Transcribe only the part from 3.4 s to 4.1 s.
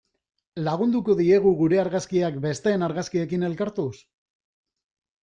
elkartuz?